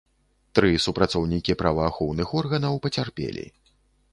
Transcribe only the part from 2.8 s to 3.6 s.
пацярпелі.